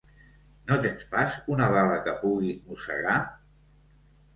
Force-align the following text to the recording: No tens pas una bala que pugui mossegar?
No 0.71 0.77
tens 0.85 1.05
pas 1.11 1.37
una 1.57 1.69
bala 1.77 2.01
que 2.09 2.17
pugui 2.25 2.53
mossegar? 2.67 3.23